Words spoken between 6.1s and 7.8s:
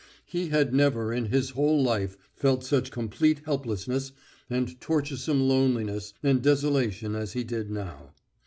and desolation as he did